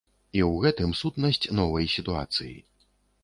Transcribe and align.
І 0.37 0.41
ў 0.51 0.61
гэтым 0.63 0.95
сутнасць 1.01 1.51
новай 1.59 1.85
сітуацыі. 1.97 2.57